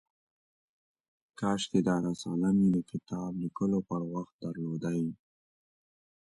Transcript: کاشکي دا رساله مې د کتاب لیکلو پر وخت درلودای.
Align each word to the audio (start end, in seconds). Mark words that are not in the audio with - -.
کاشکي 1.39 1.79
دا 1.87 1.95
رساله 2.05 2.49
مې 2.57 2.67
د 2.75 2.77
کتاب 2.91 3.31
لیکلو 3.43 3.79
پر 3.89 4.01
وخت 4.13 4.33
درلودای. 4.43 5.03